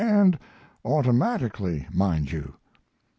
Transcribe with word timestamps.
And 0.03 0.39
automatically, 0.83 1.87
mind 1.93 2.31
you. 2.31 2.55